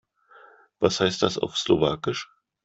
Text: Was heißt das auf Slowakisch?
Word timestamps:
Was 0.79 0.99
heißt 0.99 1.21
das 1.21 1.37
auf 1.37 1.55
Slowakisch? 1.55 2.27